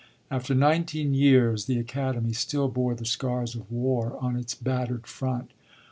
After 0.31 0.55
nineteen 0.55 1.13
years, 1.13 1.65
the 1.65 1.77
Academy 1.77 2.33
still 2.33 2.69
bore 2.69 2.95
the 2.95 3.05
scars 3.05 3.53
of 3.53 3.71
war 3.71 4.17
on 4.19 4.35
its 4.35 4.55
battered 4.55 5.05
front. 5.05 5.51